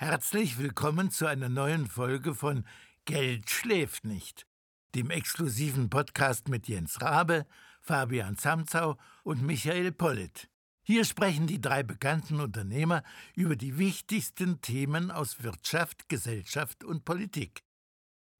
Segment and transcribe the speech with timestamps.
[0.00, 2.64] Herzlich willkommen zu einer neuen Folge von
[3.04, 4.46] Geld schläft nicht,
[4.94, 7.46] dem exklusiven Podcast mit Jens Rabe,
[7.80, 10.48] Fabian Zamzau und Michael Pollitt.
[10.84, 13.02] Hier sprechen die drei bekannten Unternehmer
[13.34, 17.64] über die wichtigsten Themen aus Wirtschaft, Gesellschaft und Politik.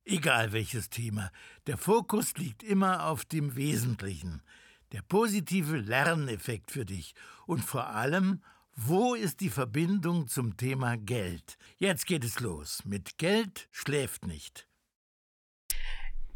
[0.04, 1.32] Egal welches Thema,
[1.66, 4.42] der Fokus liegt immer auf dem Wesentlichen,
[4.92, 7.16] der positive Lerneffekt für dich
[7.46, 8.44] und vor allem,
[8.80, 11.58] wo ist die Verbindung zum Thema Geld?
[11.78, 12.84] Jetzt geht es los.
[12.84, 14.67] Mit Geld schläft nicht.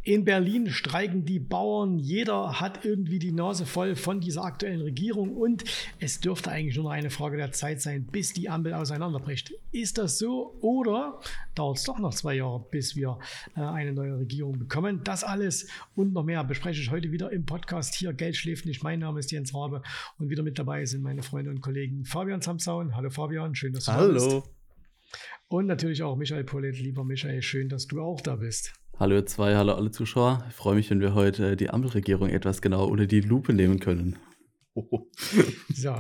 [0.05, 2.01] In Berlin streiken die Bauern.
[2.01, 5.63] Jeder hat irgendwie die Nase voll von dieser aktuellen Regierung und
[6.01, 9.55] es dürfte eigentlich nur noch eine Frage der Zeit sein, bis die Ampel auseinanderbricht.
[9.71, 11.21] Ist das so oder
[11.55, 13.21] dauert es doch noch zwei Jahre, bis wir
[13.55, 15.03] äh, eine neue Regierung bekommen?
[15.05, 18.13] Das alles und noch mehr bespreche ich heute wieder im Podcast hier.
[18.13, 18.83] Geld schläft nicht.
[18.83, 19.83] Mein Name ist Jens Rabe
[20.19, 22.97] und wieder mit dabei sind meine Freunde und Kollegen Fabian Zamsaun.
[22.97, 24.19] Hallo Fabian, schön, dass du Hallo.
[24.19, 24.51] da bist.
[25.47, 26.77] Und natürlich auch Michael Polet.
[26.81, 28.73] Lieber Michael, schön, dass du auch da bist.
[28.99, 30.45] Hallo ihr zwei, hallo alle Zuschauer.
[30.49, 34.17] Ich freue mich, wenn wir heute die Ampelregierung etwas genauer unter die Lupe nehmen können.
[35.75, 35.95] So,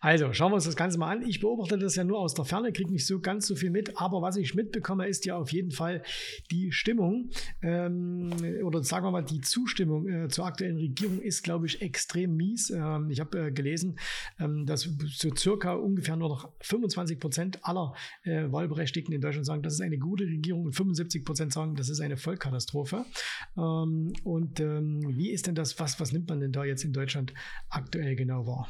[0.00, 1.28] also schauen wir uns das Ganze mal an.
[1.28, 3.98] Ich beobachte das ja nur aus der Ferne, kriege nicht so ganz so viel mit,
[3.98, 6.02] aber was ich mitbekomme, ist ja auf jeden Fall
[6.50, 7.30] die Stimmung
[7.62, 8.30] ähm,
[8.64, 12.70] oder sagen wir mal die Zustimmung äh, zur aktuellen Regierung ist, glaube ich, extrem mies.
[12.70, 13.98] Ähm, ich habe äh, gelesen,
[14.38, 19.62] ähm, dass so circa ungefähr nur noch 25 Prozent aller äh, Wahlberechtigten in Deutschland sagen,
[19.62, 23.04] das ist eine gute Regierung und 75 Prozent sagen, das ist eine Vollkatastrophe.
[23.56, 26.92] Ähm, und ähm, wie ist denn das, was, was nimmt man denn da jetzt in
[26.92, 27.32] Deutschland
[27.68, 27.95] aktuell?
[27.96, 28.68] Aktuell genau war.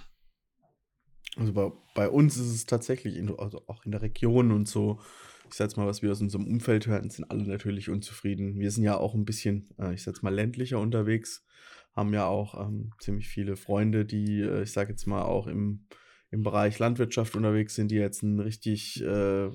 [1.37, 5.01] Also bei, bei uns ist es tatsächlich, in, also auch in der Region und so,
[5.49, 8.59] ich sag mal, was wir aus unserem Umfeld hören, sind alle natürlich unzufrieden.
[8.59, 11.45] Wir sind ja auch ein bisschen, äh, ich sag mal, ländlicher unterwegs,
[11.95, 15.87] haben ja auch ähm, ziemlich viele Freunde, die, äh, ich sag jetzt mal, auch im,
[16.31, 19.51] im Bereich Landwirtschaft unterwegs sind, die jetzt eine richtig äh,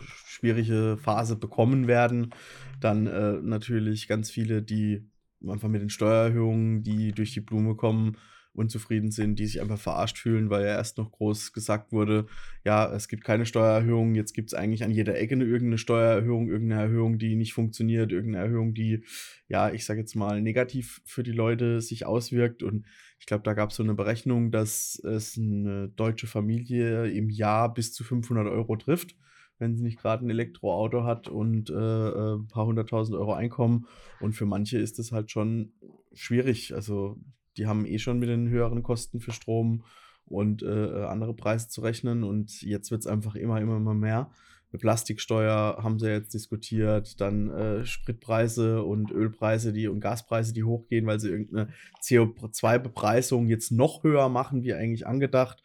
[0.00, 2.34] schwierige Phase bekommen werden.
[2.80, 5.10] Dann äh, natürlich ganz viele, die
[5.46, 8.16] einfach mit den Steuererhöhungen, die durch die Blume kommen,
[8.56, 12.26] unzufrieden sind, die sich einfach verarscht fühlen, weil ja erst noch groß gesagt wurde,
[12.64, 16.48] ja, es gibt keine Steuererhöhung, jetzt gibt es eigentlich an jeder Ecke eine irgendeine Steuererhöhung,
[16.48, 19.04] irgendeine Erhöhung, die nicht funktioniert, irgendeine Erhöhung, die,
[19.48, 22.62] ja, ich sage jetzt mal, negativ für die Leute sich auswirkt.
[22.62, 22.86] Und
[23.18, 27.72] ich glaube, da gab es so eine Berechnung, dass es eine deutsche Familie im Jahr
[27.72, 29.16] bis zu 500 Euro trifft
[29.58, 33.86] wenn sie nicht gerade ein Elektroauto hat und äh, ein äh, paar hunderttausend Euro Einkommen.
[34.20, 35.72] Und für manche ist das halt schon
[36.12, 36.74] schwierig.
[36.74, 37.18] Also
[37.56, 39.84] die haben eh schon mit den höheren Kosten für Strom
[40.26, 42.24] und äh, andere Preise zu rechnen.
[42.24, 44.30] Und jetzt wird es einfach immer, immer, immer mehr.
[44.72, 50.64] Mit Plastiksteuer haben sie jetzt diskutiert, dann äh, Spritpreise und Ölpreise die, und Gaspreise, die
[50.64, 51.72] hochgehen, weil sie irgendeine
[52.02, 55.62] CO2-Bepreisung jetzt noch höher machen, wie eigentlich angedacht.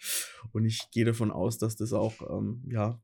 [0.52, 3.02] Und ich gehe davon aus, dass das auch ähm, ja,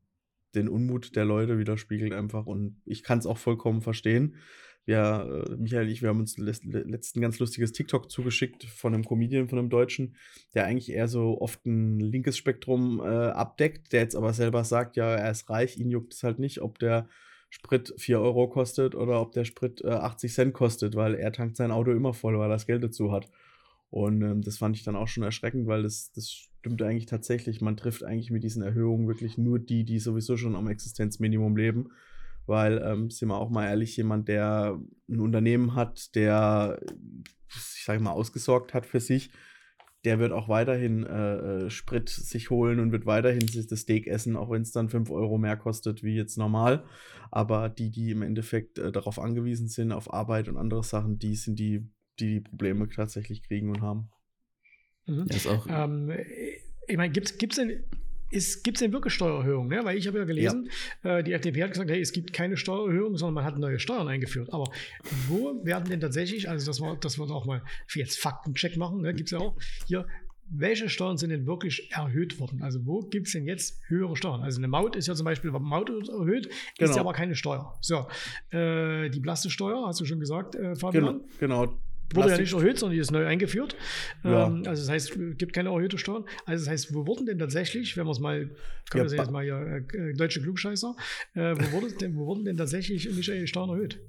[0.53, 2.46] den Unmut der Leute widerspiegelt einfach.
[2.46, 4.36] Und ich kann es auch vollkommen verstehen
[4.88, 9.50] wir, äh, Michael ich, wir haben uns letzten ganz lustiges TikTok zugeschickt von einem Comedian,
[9.50, 10.16] von einem Deutschen,
[10.56, 14.96] der eigentlich eher so oft ein linkes Spektrum äh, abdeckt, der jetzt aber selber sagt,
[14.96, 17.09] ja, er ist reich, ihn juckt es halt nicht, ob der
[17.50, 21.58] Sprit 4 Euro kostet oder ob der Sprit äh, 80 Cent kostet, weil er tankt
[21.58, 23.30] sein Auto immer voll, weil er das Geld dazu hat.
[23.90, 27.59] Und ähm, das fand ich dann auch schon erschreckend, weil das, das stimmt eigentlich tatsächlich.
[27.59, 31.90] Man trifft eigentlich mit diesen Erhöhungen wirklich nur die, die sowieso schon am Existenzminimum leben
[32.47, 36.80] weil, ähm, sind wir auch mal ehrlich, jemand, der ein Unternehmen hat, der,
[37.50, 39.31] ich sage mal, ausgesorgt hat für sich,
[40.06, 44.08] der wird auch weiterhin äh, äh, Sprit sich holen und wird weiterhin sich das Steak
[44.08, 46.85] essen, auch wenn es dann 5 Euro mehr kostet wie jetzt normal.
[47.31, 51.35] Aber die, die im Endeffekt äh, darauf angewiesen sind, auf Arbeit und andere Sachen, die
[51.35, 54.09] sind die, die die Probleme tatsächlich kriegen und haben.
[55.08, 55.25] Mhm.
[55.28, 56.12] Ist auch ähm,
[56.88, 57.84] ich meine, gibt es denn
[58.30, 59.70] Gibt es denn wirklich Steuererhöhungen?
[59.70, 59.86] Ne?
[59.86, 60.70] Weil ich habe ja gelesen,
[61.04, 61.18] ja.
[61.18, 64.08] Äh, die FDP hat gesagt, hey, es gibt keine Steuererhöhung, sondern man hat neue Steuern
[64.08, 64.52] eingeführt.
[64.52, 64.66] Aber
[65.28, 69.02] wo werden denn tatsächlich, also das, war, das wird auch mal für jetzt Faktencheck machen,
[69.02, 69.14] ne?
[69.14, 69.56] gibt es ja auch
[69.86, 70.06] hier,
[70.50, 72.62] welche Steuern sind denn wirklich erhöht worden?
[72.62, 74.42] Also wo gibt es denn jetzt höhere Steuern?
[74.42, 76.90] Also eine Maut ist ja zum Beispiel, Maut erhöht, genau.
[76.90, 77.78] ist ja aber keine Steuer.
[77.82, 78.08] So,
[78.52, 81.22] äh, die Belastesteuer, hast du schon gesagt, äh, Fabian?
[81.40, 81.80] Genau, genau.
[82.14, 83.76] Wurde ja nicht erhöht, sondern die ist neu eingeführt.
[84.24, 84.48] Ja.
[84.48, 86.26] Ähm, also das heißt, es gibt keine erhöhte Steuern.
[86.46, 88.50] Also das heißt, wo wurden denn tatsächlich, wenn wir es mal,
[88.90, 90.96] können ja, wir jetzt mal hier, äh, deutsche Klugscheißer,
[91.36, 94.00] äh, wo, wurde denn, wo wurden denn tatsächlich Michael Steuern erhöht?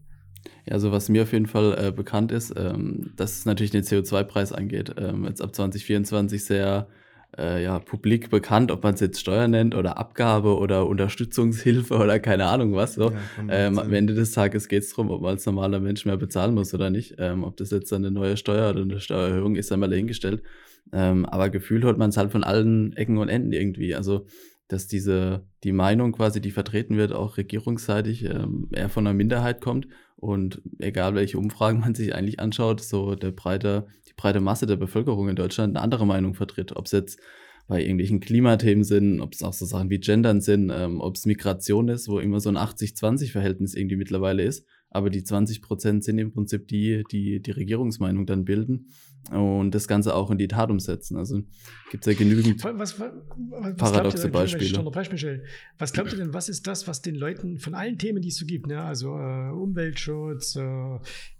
[0.66, 3.82] Ja, also was mir auf jeden Fall äh, bekannt ist, ähm, dass es natürlich den
[3.82, 4.94] CO2-Preis angeht.
[4.96, 6.88] Ähm, jetzt ab 2024 sehr
[7.36, 12.18] äh, ja, publik bekannt, ob man es jetzt Steuer nennt oder Abgabe oder Unterstützungshilfe oder
[12.20, 12.94] keine Ahnung was.
[12.94, 13.10] So.
[13.10, 13.16] Ja,
[13.48, 16.54] ähm, am Ende des Tages geht es darum, ob man als normaler Mensch mehr bezahlen
[16.54, 17.16] muss oder nicht.
[17.18, 20.42] Ähm, ob das jetzt eine neue Steuer oder eine Steuererhöhung ist, einmal dahingestellt.
[20.92, 23.94] Ähm, aber gefühlt hört man es halt von allen Ecken und Enden irgendwie.
[23.94, 24.24] Also
[24.68, 29.62] dass diese, die Meinung quasi, die vertreten wird, auch regierungsseitig ähm, eher von einer Minderheit
[29.62, 29.88] kommt.
[30.16, 33.86] Und egal welche Umfragen man sich eigentlich anschaut, so der breite,
[34.18, 36.76] breite Masse der Bevölkerung in Deutschland eine andere Meinung vertritt.
[36.76, 37.18] Ob es jetzt
[37.68, 41.24] bei irgendwelchen Klimathemen sind, ob es auch so Sachen wie Gendern sind, ähm, ob es
[41.24, 44.66] Migration ist, wo immer so ein 80-20-Verhältnis irgendwie mittlerweile ist.
[44.90, 48.86] Aber die 20 Prozent sind im Prinzip die, die die Regierungsmeinung dann bilden
[49.30, 51.18] und das Ganze auch in die Tat umsetzen.
[51.18, 51.42] Also
[51.90, 54.82] gibt es ja genügend was, was, was paradoxe Beispiele.
[55.76, 58.36] Was glaubt ihr denn, was ist das, was den Leuten von allen Themen, die es
[58.36, 58.82] so gibt, ne?
[58.82, 60.98] also äh, Umweltschutz, äh,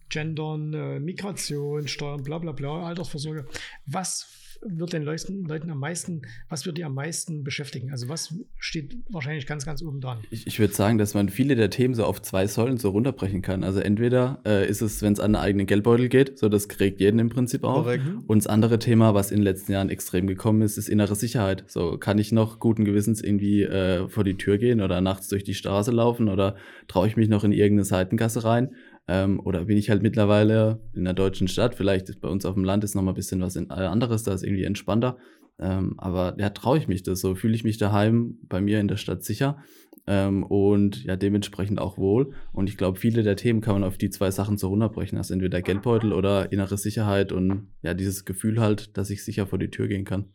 [0.09, 3.47] Gendern, äh, Migration, Steuern, bla bla bla, Altersvorsorge,
[3.87, 4.27] was
[4.63, 7.91] wird den Leuten, Leuten am meisten, was wird die am meisten beschäftigen?
[7.91, 10.19] Also was steht wahrscheinlich ganz, ganz oben dran?
[10.31, 13.43] Ich, ich würde sagen, dass man viele der Themen so auf zwei Säulen so runterbrechen
[13.43, 13.63] kann.
[13.63, 17.01] Also entweder äh, ist es, wenn es an den eigenen Geldbeutel geht, so das kriegt
[17.01, 17.85] jeden im Prinzip auch.
[17.85, 18.05] Korrekt.
[18.05, 18.25] Mhm.
[18.27, 21.65] Und das andere Thema, was in den letzten Jahren extrem gekommen ist, ist innere Sicherheit.
[21.69, 25.45] So kann ich noch guten Gewissens irgendwie äh, vor die Tür gehen oder nachts durch
[25.45, 26.57] die Straße laufen oder
[26.89, 28.75] traue ich mich noch in irgendeine Seitengasse rein?
[29.09, 32.65] Ähm, oder bin ich halt mittlerweile in der deutschen Stadt, vielleicht bei uns auf dem
[32.65, 35.17] Land ist noch mal ein bisschen was äh, anderes, da ist irgendwie entspannter.
[35.59, 38.87] Ähm, aber ja, traue ich mich das so, fühle ich mich daheim bei mir in
[38.87, 39.59] der Stadt sicher
[40.07, 42.33] ähm, und ja, dementsprechend auch wohl.
[42.53, 45.19] Und ich glaube, viele der Themen kann man auf die zwei Sachen so runterbrechen.
[45.19, 49.59] Also entweder Geldbeutel oder innere Sicherheit und ja, dieses Gefühl halt, dass ich sicher vor
[49.59, 50.27] die Tür gehen kann.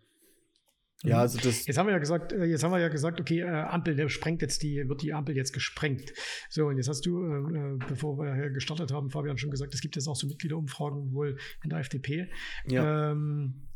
[1.04, 1.22] Ja, mhm.
[1.22, 1.66] also das.
[1.66, 4.10] Jetzt haben wir ja gesagt, äh, jetzt haben wir ja gesagt, okay, äh, Ampel, der
[4.10, 6.14] sprengt jetzt die, wird die Ampel jetzt gesprengt.
[6.50, 9.96] So, und jetzt hast du, äh, bevor wir gestartet haben, Fabian schon gesagt, es gibt
[9.96, 12.30] jetzt auch so Mitgliederumfragen wohl in der FDP.
[12.68, 13.12] Ja.
[13.12, 13.68] Ähm,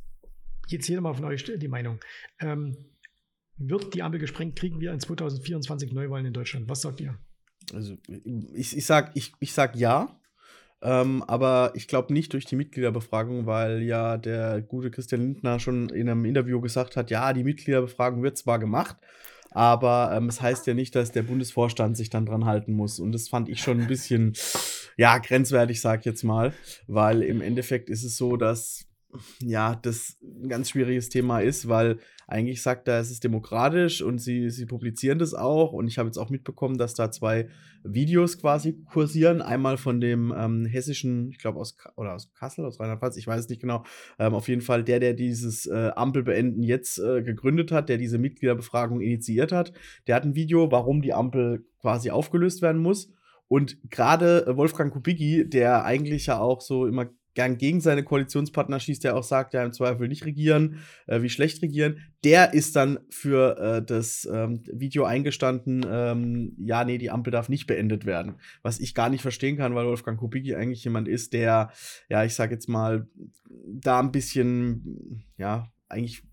[0.67, 1.99] jetzt jeder mal von euch die Meinung.
[2.39, 2.77] Ähm,
[3.57, 6.69] wird die Ampel gesprengt, kriegen wir in 2024 Neuwahlen in Deutschland.
[6.69, 7.17] Was sagt ihr?
[7.73, 7.97] Also
[8.53, 10.19] ich, ich sag, ich, ich sag ja.
[10.81, 15.89] Ähm, aber ich glaube nicht durch die Mitgliederbefragung, weil ja der gute Christian Lindner schon
[15.89, 18.95] in einem Interview gesagt hat, ja, die Mitgliederbefragung wird zwar gemacht,
[19.51, 22.99] aber ähm, es heißt ja nicht, dass der Bundesvorstand sich dann dran halten muss.
[22.99, 24.33] Und das fand ich schon ein bisschen,
[24.97, 26.53] ja, grenzwertig, sag ich jetzt mal,
[26.85, 28.87] weil im Endeffekt ist es so, dass
[29.39, 34.19] ja, das ein ganz schwieriges Thema ist, weil eigentlich sagt er, es ist demokratisch und
[34.19, 35.71] sie, sie publizieren das auch.
[35.71, 37.47] Und ich habe jetzt auch mitbekommen, dass da zwei
[37.83, 39.41] Videos quasi kursieren.
[39.41, 43.49] Einmal von dem ähm, hessischen, ich glaube aus, aus Kassel, aus Rheinland-Pfalz, ich weiß es
[43.49, 43.85] nicht genau.
[44.19, 48.17] Ähm, auf jeden Fall der, der dieses äh, Ampelbeenden jetzt äh, gegründet hat, der diese
[48.17, 49.71] Mitgliederbefragung initiiert hat.
[50.07, 53.13] Der hat ein Video, warum die Ampel quasi aufgelöst werden muss.
[53.47, 57.05] Und gerade Wolfgang Kubicki, der eigentlich ja auch so immer
[57.37, 61.29] gern gegen seine Koalitionspartner schießt, der auch sagt, ja, im Zweifel nicht regieren, äh, wie
[61.29, 61.99] schlecht regieren.
[62.23, 67.47] Der ist dann für äh, das ähm, Video eingestanden, ähm, ja, nee, die Ampel darf
[67.47, 68.37] nicht beendet werden.
[68.63, 71.69] Was ich gar nicht verstehen kann, weil Wolfgang Kubicki eigentlich jemand ist, der,
[72.09, 73.07] ja, ich sag jetzt mal,
[73.67, 76.23] da ein bisschen, ja, eigentlich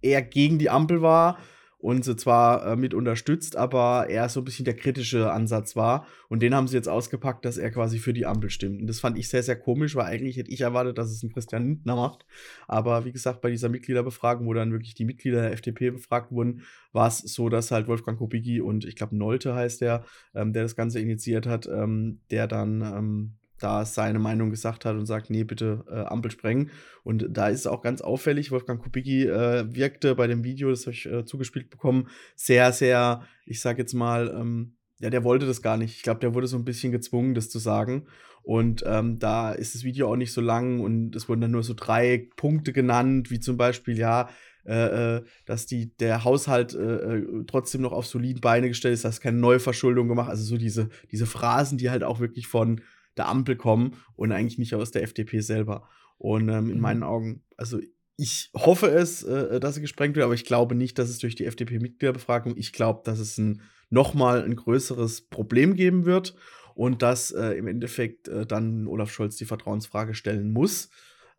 [0.00, 1.38] eher gegen die Ampel war
[1.84, 6.06] und sie zwar äh, mit unterstützt, aber eher so ein bisschen der kritische Ansatz war.
[6.28, 8.80] Und den haben sie jetzt ausgepackt, dass er quasi für die Ampel stimmt.
[8.80, 11.30] Und das fand ich sehr, sehr komisch, weil eigentlich hätte ich erwartet, dass es ein
[11.30, 12.24] Christian Lindner macht.
[12.68, 16.62] Aber wie gesagt, bei dieser Mitgliederbefragung, wo dann wirklich die Mitglieder der FDP befragt wurden,
[16.92, 20.62] war es so, dass halt Wolfgang Kubicki und ich glaube Nolte heißt der, ähm, der
[20.62, 25.30] das Ganze initiiert hat, ähm, der dann ähm, da seine Meinung gesagt hat und sagt,
[25.30, 26.70] nee, bitte äh, Ampel sprengen.
[27.02, 30.92] Und da ist auch ganz auffällig, Wolfgang Kubicki äh, wirkte bei dem Video, das habe
[30.92, 35.62] ich äh, zugespielt bekommen, sehr, sehr, ich sage jetzt mal, ähm, ja, der wollte das
[35.62, 35.96] gar nicht.
[35.96, 38.06] Ich glaube, der wurde so ein bisschen gezwungen, das zu sagen.
[38.42, 41.62] Und ähm, da ist das Video auch nicht so lang und es wurden dann nur
[41.62, 44.28] so drei Punkte genannt, wie zum Beispiel, ja,
[44.66, 49.04] äh, äh dass die, der Haushalt äh, äh, trotzdem noch auf soliden Beine gestellt ist,
[49.04, 52.82] dass keine Neuverschuldung gemacht, also so diese, diese Phrasen, die halt auch wirklich von
[53.16, 55.88] der Ampel kommen und eigentlich nicht aus der FDP selber.
[56.18, 56.80] Und ähm, in mhm.
[56.80, 57.78] meinen Augen, also
[58.16, 61.34] ich hoffe es, äh, dass sie gesprengt wird, aber ich glaube nicht, dass es durch
[61.34, 66.34] die FDP-Mitgliederbefragung, ich glaube, dass es ein, nochmal ein größeres Problem geben wird
[66.74, 70.90] und dass äh, im Endeffekt äh, dann Olaf Scholz die Vertrauensfrage stellen muss.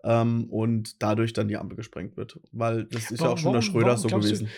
[0.03, 2.39] Ähm, und dadurch dann die Ampel gesprengt wird.
[2.51, 4.49] Weil das ist warum, ja auch schon der Schröder so gewesen.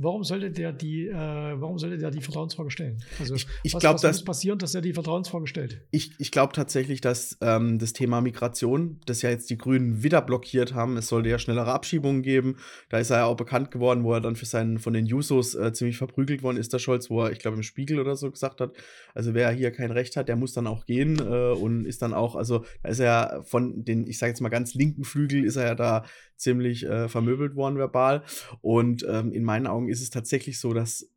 [0.00, 3.02] Warum sollte der die, äh, warum sollte der die Vertrauensfrage stellen?
[3.18, 5.82] Also ich, ich was, glaub, was muss passieren, dass er die Vertrauensfrage stellt?
[5.90, 10.22] Ich, ich glaube tatsächlich, dass ähm, das Thema Migration, das ja jetzt die Grünen wieder
[10.22, 12.58] blockiert haben, es sollte ja schnellere Abschiebungen geben.
[12.90, 15.56] Da ist er ja auch bekannt geworden, wo er dann für seinen von den Jusos
[15.56, 18.30] äh, ziemlich verprügelt worden ist, der Scholz, wo er, ich glaube, im Spiegel oder so
[18.30, 18.76] gesagt hat,
[19.14, 22.14] also wer hier kein Recht hat, der muss dann auch gehen äh, und ist dann
[22.14, 25.56] auch, also da ist er von den, ich sage jetzt mal ganz linken Flügel, ist
[25.56, 26.04] er ja da
[26.38, 28.22] ziemlich äh, vermöbelt worden verbal.
[28.60, 31.10] Und ähm, in meinen Augen ist es tatsächlich so, dass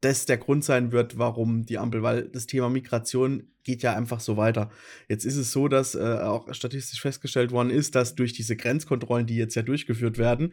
[0.00, 4.20] das der Grund sein wird, warum die Ampel, weil das Thema Migration geht ja einfach
[4.20, 4.70] so weiter.
[5.08, 9.26] Jetzt ist es so, dass äh, auch statistisch festgestellt worden ist, dass durch diese Grenzkontrollen,
[9.26, 10.52] die jetzt ja durchgeführt werden,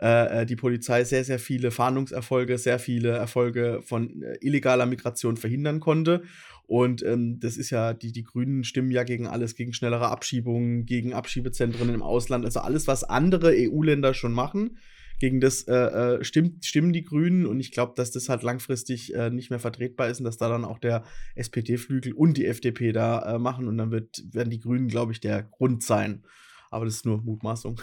[0.00, 5.36] äh, äh die Polizei sehr, sehr viele Fahndungserfolge, sehr viele Erfolge von äh, illegaler Migration
[5.36, 6.22] verhindern konnte.
[6.66, 10.86] Und ähm, das ist ja, die, die Grünen stimmen ja gegen alles, gegen schnellere Abschiebungen,
[10.86, 14.78] gegen Abschiebezentren im Ausland, also alles, was andere EU-Länder schon machen
[15.20, 19.14] gegen das äh, äh, stimmt, stimmen die Grünen und ich glaube, dass das halt langfristig
[19.14, 21.04] äh, nicht mehr vertretbar ist und dass da dann auch der
[21.34, 25.20] SPD-Flügel und die FDP da äh, machen und dann wird, werden die Grünen, glaube ich,
[25.20, 26.24] der Grund sein.
[26.70, 27.80] Aber das ist nur Mutmaßung.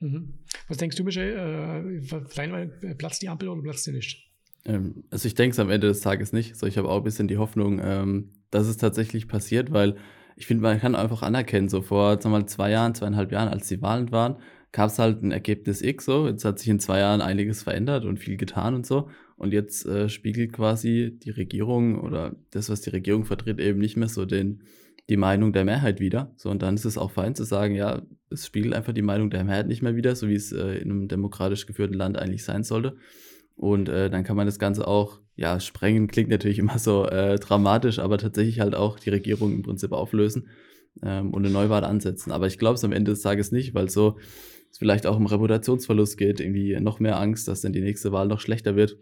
[0.00, 0.34] Mhm.
[0.68, 2.00] Was denkst du, Michael?
[2.10, 4.30] Äh, äh, platzt die Ampel oder platzt sie nicht?
[4.64, 6.56] Ähm, also ich denke es am Ende des Tages nicht.
[6.56, 9.96] So, ich habe auch ein bisschen die Hoffnung, ähm, dass es tatsächlich passiert, weil
[10.36, 13.48] ich finde, man kann einfach anerkennen, so vor sagen wir mal, zwei Jahren, zweieinhalb Jahren,
[13.48, 14.36] als die Wahlen waren,
[14.72, 16.26] gab es halt ein Ergebnis X so.
[16.26, 19.08] Jetzt hat sich in zwei Jahren einiges verändert und viel getan und so.
[19.36, 23.96] Und jetzt äh, spiegelt quasi die Regierung oder das, was die Regierung vertritt, eben nicht
[23.96, 24.62] mehr so den,
[25.08, 26.32] die Meinung der Mehrheit wieder.
[26.36, 29.30] So, und dann ist es auch fein zu sagen, ja, es spiegelt einfach die Meinung
[29.30, 32.44] der Mehrheit nicht mehr wieder, so wie es äh, in einem demokratisch geführten Land eigentlich
[32.44, 32.96] sein sollte.
[33.56, 37.38] Und äh, dann kann man das Ganze auch, ja, sprengen klingt natürlich immer so äh,
[37.38, 40.48] dramatisch, aber tatsächlich halt auch die Regierung im Prinzip auflösen
[41.02, 42.32] ähm, und eine Neuwahl ansetzen.
[42.32, 44.16] Aber ich glaube es am Ende des Tages nicht, weil so
[44.70, 48.26] es vielleicht auch um Reputationsverlust geht, irgendwie noch mehr Angst, dass dann die nächste Wahl
[48.26, 48.96] noch schlechter wird.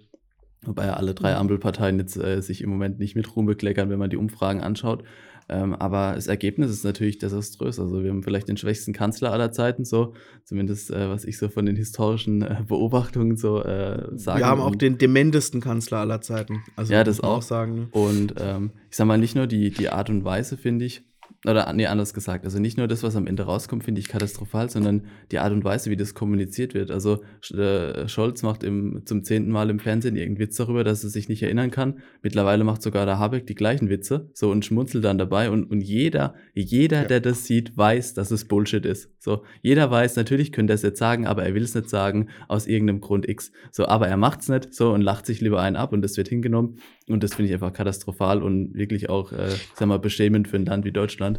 [0.65, 1.41] Wobei ja alle drei mhm.
[1.41, 5.05] Ampelparteien jetzt äh, sich im Moment nicht mit Ruhm bekleckern, wenn man die Umfragen anschaut.
[5.49, 7.81] Ähm, aber das Ergebnis ist natürlich desaströs.
[7.81, 10.15] Also wir haben vielleicht den schwächsten Kanzler aller Zeiten, so
[10.45, 14.41] zumindest äh, was ich so von den historischen äh, Beobachtungen so äh, sage.
[14.41, 16.63] Wir haben auch den dementesten Kanzler aller Zeiten.
[16.77, 17.39] Also ja, das auch.
[17.39, 17.75] auch sagen.
[17.75, 17.89] Ne?
[17.91, 21.03] Und ähm, ich sag mal nicht nur die die Art und Weise finde ich,
[21.45, 24.71] oder nee, anders gesagt, also nicht nur das, was am Ende rauskommt, finde ich katastrophal,
[24.71, 26.93] sondern die Art und Weise, wie das kommuniziert wird.
[26.93, 27.23] Also
[27.53, 31.29] äh, Scholz macht im, zum zehnten Mal im Fernsehen irgendeinen Witz darüber, dass er sich
[31.29, 31.99] nicht erinnern kann.
[32.23, 35.81] Mittlerweile macht sogar der Habeck die gleichen Witze, so und schmunzelt dann dabei und, und
[35.81, 37.09] jeder, jeder, ja.
[37.09, 39.11] der das sieht, weiß, dass es Bullshit ist.
[39.19, 42.29] So, jeder weiß, natürlich könnte er es jetzt sagen, aber er will es nicht sagen,
[42.49, 43.53] aus irgendeinem Grund X.
[43.71, 46.29] So, aber er macht's nicht so und lacht sich lieber einen ab und das wird
[46.29, 46.79] hingenommen.
[47.09, 50.67] Und das finde ich einfach katastrophal und wirklich auch, äh, sag mal, beschämend für ein
[50.67, 51.32] Land wie Deutschland,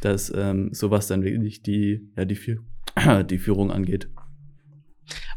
[0.00, 2.62] dass ähm, sowas dann wirklich die, ja, die, Führ
[3.24, 4.08] die Führung angeht.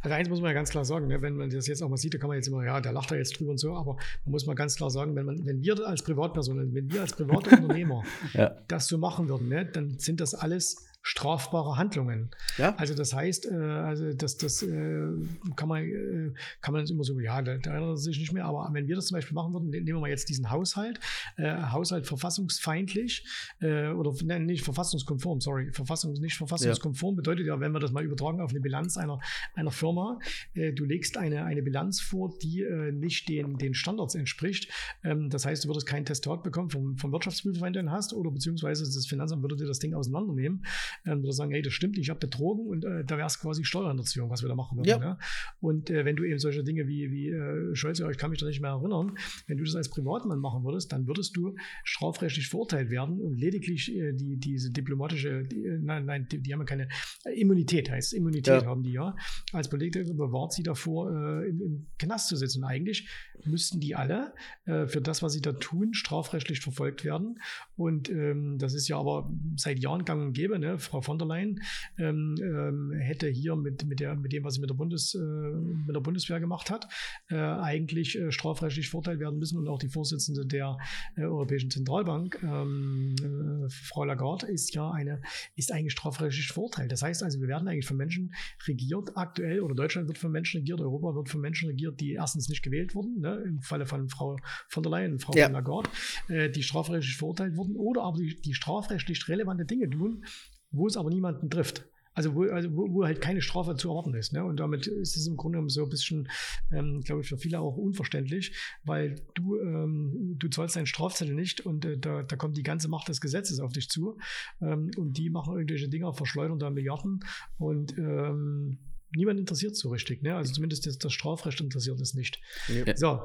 [0.02, 1.98] Also eins muss man ja ganz klar sagen, ne, wenn man das jetzt auch mal
[1.98, 3.98] sieht, da kann man jetzt immer, ja, der lacht da jetzt drüber und so, aber
[4.24, 7.14] man muss mal ganz klar sagen, wenn, man, wenn wir als Privatpersonen, wenn wir als
[7.14, 8.56] private Unternehmer ja.
[8.68, 12.30] das so machen würden, ne, dann sind das alles strafbare Handlungen.
[12.58, 12.76] Ja?
[12.76, 15.08] Also das heißt, äh, also das, das äh,
[15.56, 18.46] kann man äh, kann man immer so, ja, da, da erinnert er sich nicht mehr,
[18.46, 21.00] aber wenn wir das zum Beispiel machen würden, nehmen wir mal jetzt diesen Haushalt,
[21.38, 23.26] äh, Haushalt verfassungsfeindlich
[23.62, 27.18] äh, oder nein, nicht verfassungskonform, sorry, Verfassung nicht verfassungskonform ja.
[27.18, 29.20] bedeutet ja, wenn wir das mal übertragen auf eine Bilanz einer,
[29.56, 30.20] einer Firma,
[30.54, 34.72] äh, du legst eine, eine Bilanz vor, die nicht den, den Standards entspricht.
[35.04, 38.14] Ähm, das heißt, du würdest kein Testat bekommen vom, vom Wirtschaftsprüfer, wenn du den hast,
[38.14, 40.66] oder beziehungsweise das Finanzamt würde dir das Ding auseinandernehmen
[41.06, 43.64] ähm, würde sagen, hey, das stimmt, ich habe betrogen und äh, da wäre es quasi
[43.64, 44.88] Steuerhinterziehung, was wir da machen würden.
[44.88, 45.00] Ja.
[45.00, 45.20] ja?
[45.60, 48.46] Und äh, wenn du eben solche Dinge wie, wie äh, Scholz, ich kann mich da
[48.46, 49.18] nicht mehr erinnern,
[49.48, 53.96] wenn du das als Privatmann machen würdest, dann würdest du strafrechtlich verurteilt werden und lediglich
[53.96, 56.88] äh, die, diese diplomatische, die, äh, nein, nein, die, die, haben ja keine
[57.26, 58.66] äh, Immunität, heißt Immunität ja.
[58.66, 59.16] haben die ja.
[59.54, 62.64] Als Politiker bewahrt sie davor, äh, im, im Knast zu sitzen.
[62.64, 63.10] Und eigentlich
[63.46, 64.34] müssten die alle
[64.66, 67.40] äh, für das, was sie da tun, strafrechtlich verfolgt werden.
[67.76, 70.60] Und ähm, das ist ja aber seit Jahren gang und gäbe.
[70.60, 70.79] Ne?
[70.80, 71.62] Frau von der Leyen
[71.98, 75.20] ähm, ähm, hätte hier mit, mit, der, mit dem, was sie mit der, Bundes, äh,
[75.20, 76.88] mit der Bundeswehr gemacht hat,
[77.30, 79.58] äh, eigentlich äh, strafrechtlich verurteilt werden müssen.
[79.58, 80.78] Und auch die Vorsitzende der
[81.16, 85.22] äh, Europäischen Zentralbank, ähm, äh, Frau Lagarde, ist ja eine,
[85.56, 86.92] ist eigentlich strafrechtlich verurteilt.
[86.92, 88.34] Das heißt also, wir werden eigentlich von Menschen
[88.68, 92.50] regiert aktuell oder Deutschland wird von Menschen regiert, Europa wird von Menschen regiert, die erstens
[92.50, 95.46] nicht gewählt wurden, ne, im Falle von Frau von der Leyen, Frau ja.
[95.46, 95.90] von Lagarde,
[96.28, 100.24] äh, die strafrechtlich verurteilt wurden oder aber die, die strafrechtlich relevante Dinge tun,
[100.72, 101.86] wo es aber niemanden trifft.
[102.14, 104.34] Also wo, also wo, wo halt keine Strafe zu erwarten ist.
[104.34, 104.44] Ne?
[104.44, 106.28] Und damit ist es im Grunde genommen so ein bisschen,
[106.72, 111.62] ähm, glaube ich, für viele auch unverständlich, weil du, ähm, du zahlst deinen Strafzettel nicht
[111.62, 114.18] und äh, da, da kommt die ganze Macht des Gesetzes auf dich zu.
[114.62, 117.22] Ähm, und die machen irgendwelche Dinge, verschleudern da Milliarden
[117.58, 118.80] und ähm,
[119.16, 120.22] niemand interessiert so richtig.
[120.22, 120.36] Ne?
[120.36, 122.42] Also zumindest das, das Strafrecht interessiert es nicht.
[122.68, 122.98] Ja.
[122.98, 123.22] So,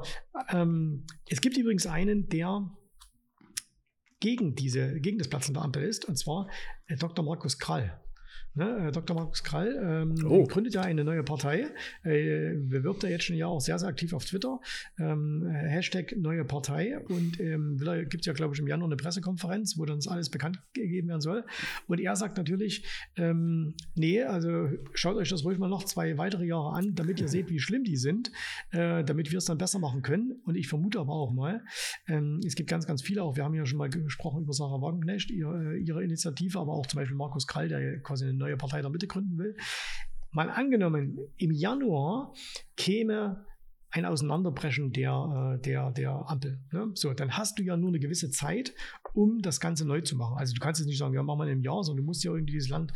[0.49, 2.71] ähm, es gibt übrigens einen, der
[4.25, 5.27] gegen, diese, gegen das
[5.61, 6.49] Ampel ist, und zwar
[6.87, 7.23] äh, Dr.
[7.23, 8.01] Markus Krall.
[8.55, 8.87] Ne?
[8.87, 9.15] Äh, Dr.
[9.15, 10.45] Markus Krall ähm, Oh.
[10.45, 11.67] gründet ja eine neue Partei.
[12.03, 14.59] Äh, bewirbt er jetzt schon ja auch sehr, sehr aktiv auf Twitter.
[14.97, 16.97] Ähm, Hashtag neue Partei.
[17.09, 17.77] Und ähm,
[18.09, 21.09] gibt es ja, glaube ich, im Januar eine Pressekonferenz, wo dann das alles bekannt gegeben
[21.09, 21.43] werden soll.
[21.87, 22.85] Und er sagt natürlich,
[23.17, 27.27] ähm, nee, also schaut euch das ruhig mal noch zwei weitere Jahre an, damit ihr
[27.27, 28.31] seht, wie schlimm die sind,
[28.71, 30.39] äh, damit wir es dann besser machen können.
[30.45, 31.61] Und ich vermute aber auch mal,
[32.07, 33.35] ähm, es gibt ganz, ganz viele auch.
[33.35, 36.99] Wir haben ja schon mal gesprochen über Sarah Wagenknecht, ihre, ihre Initiative, aber auch zum
[36.99, 39.55] Beispiel Markus Krall, der quasi eine neue Partei der Mitte gründen will.
[40.31, 42.33] Mal angenommen, im Januar
[42.75, 43.45] käme
[43.91, 46.59] ein Auseinanderbrechen der, äh, der, der Ampel.
[46.73, 46.91] Ne?
[46.95, 48.73] So, dann hast du ja nur eine gewisse Zeit,
[49.13, 50.37] um das Ganze neu zu machen.
[50.37, 52.31] Also du kannst jetzt nicht sagen, ja, machen wir einem Jahr, sondern du musst ja
[52.31, 52.91] irgendwie dieses Land,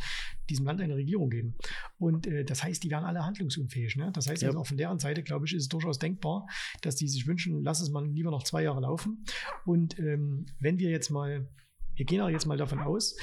[0.50, 1.54] diesem Land eine Regierung geben.
[1.98, 3.96] Und äh, das heißt, die werden alle handlungsunfähig.
[3.96, 4.10] Ne?
[4.12, 4.48] Das heißt, Ja.
[4.48, 6.46] also auch von deren Seite, glaube ich, ist es durchaus denkbar,
[6.82, 9.24] dass die sich wünschen, lass es mal lieber noch zwei Jahre laufen.
[9.64, 11.48] Und ähm, wenn wir jetzt mal,
[11.94, 13.16] wir gehen auch jetzt mal davon aus,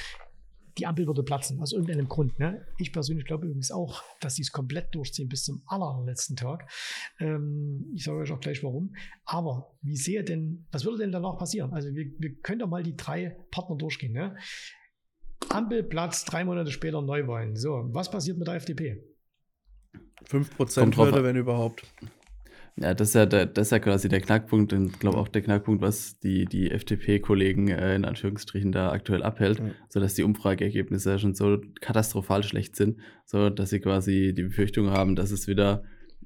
[0.77, 2.38] die Ampel würde platzen, aus irgendeinem Grund.
[2.39, 2.65] Ne?
[2.77, 6.69] Ich persönlich glaube übrigens auch, dass sie es komplett durchziehen bis zum allerletzten Tag.
[7.19, 8.96] Ähm, ich sage euch auch gleich warum.
[9.25, 11.74] Aber wie sehe denn, was würde denn danach passieren?
[11.74, 14.13] Also wir, wir können doch mal die drei Partner durchgehen.
[14.13, 14.36] Ne?
[15.50, 17.55] Ampel platzt, drei Monate später Neuwahlen.
[17.55, 19.03] So, was passiert mit der FDP?
[20.25, 21.84] 5% Kommt Hürde, wenn überhaupt.
[22.79, 25.27] Ja, das ist ja, der, das ist ja quasi der Knackpunkt und ich glaube auch
[25.27, 29.72] der Knackpunkt, was die, die FDP-Kollegen äh, in Anführungsstrichen da aktuell abhält, Mhm.
[29.89, 34.91] so dass die Umfrageergebnisse schon so katastrophal schlecht sind, so dass sie quasi die Befürchtung
[34.91, 35.84] haben, dass es wieder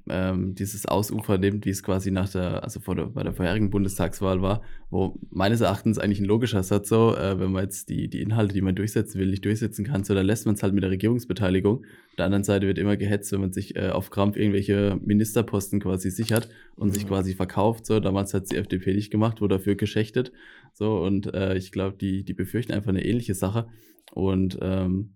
[0.08, 3.70] ähm, dieses Ausufer nimmt, wie es quasi nach der, also vor der, bei der vorherigen
[3.70, 8.08] Bundestagswahl war, wo meines Erachtens eigentlich ein logischer Satz so, äh, wenn man jetzt die,
[8.08, 10.74] die Inhalte, die man durchsetzen will, nicht durchsetzen kann, so dann lässt man es halt
[10.74, 11.78] mit der Regierungsbeteiligung.
[11.78, 15.80] Auf der anderen Seite wird immer gehetzt, wenn man sich äh, auf Krampf irgendwelche Ministerposten
[15.80, 17.08] quasi sichert und sich Mhm.
[17.08, 17.86] quasi verkauft.
[17.86, 20.32] So, damals hat die FDP nicht gemacht, wurde dafür geschächtet.
[20.74, 23.68] So, und äh, ich glaube, die, die befürchten einfach eine ähnliche Sache.
[24.12, 25.14] Und ähm,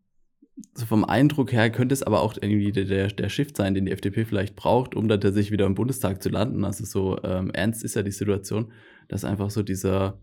[0.75, 3.93] so vom Eindruck her könnte es aber auch irgendwie der, der, Shift sein, den die
[3.93, 6.65] FDP vielleicht braucht, um dann tatsächlich wieder im Bundestag zu landen.
[6.65, 8.73] Also so ähm, ernst ist ja die Situation,
[9.09, 10.19] dass einfach so dieser,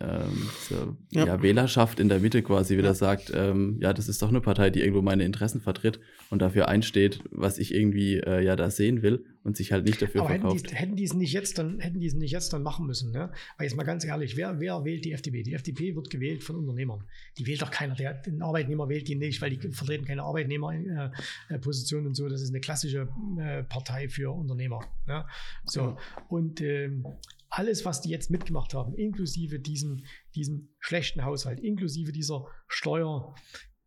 [0.00, 1.26] ähm, diese Ja.
[1.26, 1.42] ja.
[1.42, 2.94] Wählerschaft in der Mitte quasi wieder Ja.
[2.94, 6.68] sagt, ähm, ja, das ist doch eine Partei, die irgendwo meine Interessen vertritt und dafür
[6.68, 10.30] einsteht, was ich irgendwie äh, ja da sehen will und sich halt nicht dafür Aber
[10.30, 10.70] hätten verkauft.
[10.70, 13.12] die, hätten die es nicht jetzt dann, hätten die es nicht jetzt dann machen müssen,
[13.12, 13.30] ne?
[13.56, 15.42] Weil jetzt mal ganz ehrlich, wer, wer wählt die FDP?
[15.42, 17.04] Die FDP wird gewählt von Unternehmern.
[17.38, 17.94] Die wählt doch keiner.
[17.94, 21.12] Der, den Arbeitnehmer wählt die nicht, weil die vertreten keine Arbeitnehmerposition
[21.48, 22.28] äh, Position und so.
[22.28, 23.08] Das ist eine klassische
[23.40, 24.80] äh, Partei für Unternehmer.
[25.06, 25.24] Ne?
[25.64, 25.80] So.
[25.80, 25.96] Ja.
[26.28, 27.06] Und ähm,
[27.50, 33.34] alles, was die jetzt mitgemacht haben, inklusive diesem, diesem schlechten Haushalt, inklusive dieser Steuer,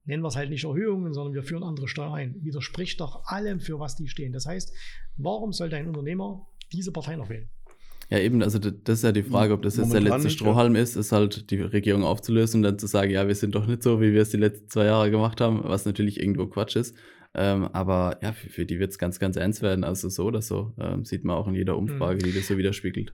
[0.05, 3.59] nennen wir es halt nicht Erhöhungen, sondern wir führen andere Steuern ein, widerspricht doch allem,
[3.59, 4.33] für was die stehen.
[4.33, 4.73] Das heißt,
[5.17, 7.49] warum sollte ein Unternehmer diese Partei noch wählen?
[8.09, 10.39] Ja, eben, also das ist ja die Frage, ob das jetzt der Momentan letzte nicht,
[10.41, 10.45] ja.
[10.45, 13.67] Strohhalm ist, ist halt die Regierung aufzulösen und dann zu sagen, ja, wir sind doch
[13.67, 16.75] nicht so, wie wir es die letzten zwei Jahre gemacht haben, was natürlich irgendwo Quatsch
[16.75, 16.93] ist.
[17.33, 19.85] Ähm, aber ja, für, für die wird es ganz, ganz ernst werden.
[19.85, 20.73] Also so oder so.
[20.77, 23.13] Ähm, sieht man auch in jeder Umfrage, die das so widerspiegelt.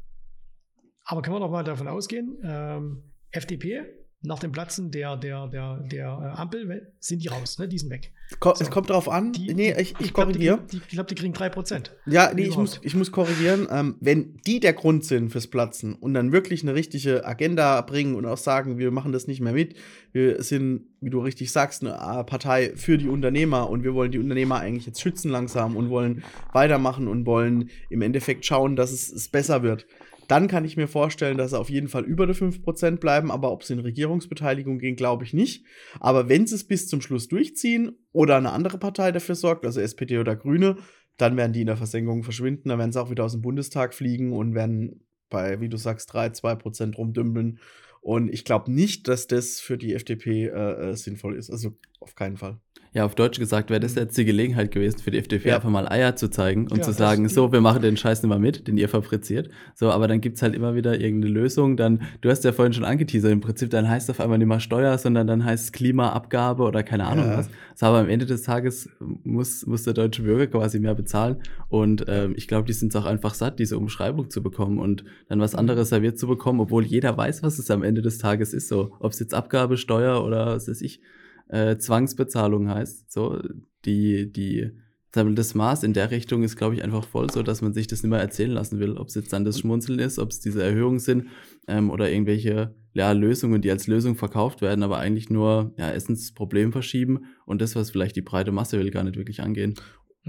[1.10, 3.86] Aber können wir doch mal davon ausgehen, ähm, FDP,
[4.24, 7.68] nach dem Platzen der, der, der, der äh, Ampel sind die raus, ne?
[7.68, 8.12] die sind weg.
[8.40, 8.64] Ko So.
[8.64, 9.32] Es kommt drauf an.
[9.32, 10.60] Die, nee, ich, ich glaub, die, korrigiere.
[10.70, 11.92] die, ich glaube, die kriegen 3%.
[12.08, 13.68] Ja, nee, ich muss, ich muss korrigieren.
[13.72, 18.16] Ähm, wenn die der Grund sind fürs Platzen und dann wirklich eine richtige Agenda bringen
[18.16, 19.76] und auch sagen, wir machen das nicht mehr mit,
[20.12, 24.12] wir sind, wie du richtig sagst, eine äh, Partei für die Unternehmer und wir wollen
[24.12, 28.92] die Unternehmer eigentlich jetzt schützen langsam und wollen weitermachen und wollen im Endeffekt schauen, dass
[28.92, 29.86] es, es besser wird.
[30.28, 33.52] Dann kann ich mir vorstellen, dass sie auf jeden Fall über die 5% bleiben, aber
[33.52, 35.66] ob sie in Regierungsbeteiligung gehen, glaube ich nicht.
[36.00, 39.80] Aber wenn sie es bis zum Schluss durchziehen oder eine andere Partei dafür sorgt, also
[39.80, 40.78] SPD oder Grüne,
[41.18, 43.94] dann werden die in der Versenkung verschwinden, dann werden sie auch wieder aus dem Bundestag
[43.94, 47.60] fliegen und werden bei, wie du sagst, 3, 2% rumdümpeln.
[48.02, 51.50] Und ich glaube nicht, dass das für die FDP äh, äh, sinnvoll ist.
[51.50, 52.60] Also auf keinen Fall.
[52.94, 55.56] Ja, auf Deutsch gesagt wäre das jetzt die Gelegenheit gewesen für die FDP, Ja.
[55.58, 58.30] einfach mal Eier zu zeigen und Ja, zu sagen, so, wir machen den Scheiß nicht
[58.30, 59.50] mal mit, den ihr fabriziert.
[59.76, 61.76] So, aber dann gibt's halt immer wieder irgendeine Lösung.
[61.78, 64.48] Dann, du hast ja vorhin schon angeteasert, im Prinzip, dann heißt es auf einmal nicht
[64.48, 67.38] mal Steuer, sondern dann heißt es Klimaabgabe oder keine Ahnung Ja.
[67.38, 67.50] was.
[67.76, 71.38] So, aber am Ende des Tages muss, muss der deutsche Bürger quasi mehr bezahlen.
[71.70, 75.04] Und ähm, ich glaube, die sind es auch einfach satt, diese Umschreibung zu bekommen und
[75.28, 78.54] dann was anderes serviert zu bekommen, obwohl jeder weiß, was es am Ende des Tages
[78.54, 78.70] ist.
[78.70, 81.02] So, ob es jetzt Abgabe, Steuer oder was weiß ich,
[81.50, 83.12] äh, Zwangsbezahlung heißt.
[83.12, 83.42] So,
[83.86, 84.72] die, die,
[85.12, 88.04] das Maß in der Richtung ist, glaube ich, einfach voll so, dass man sich das
[88.04, 88.98] nicht mehr erzählen lassen will.
[88.98, 91.28] Ob es jetzt dann das Schmunzeln ist, ob es diese Erhöhungen sind
[91.68, 96.22] ähm, oder irgendwelche ja, Lösungen, die als Lösung verkauft werden, aber eigentlich nur ja, erstens
[96.22, 99.76] das Problem verschieben und das, was vielleicht die breite Masse will, gar nicht wirklich angehen.